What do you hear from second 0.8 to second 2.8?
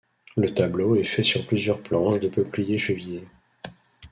est fait sur plusieurs planches de peuplier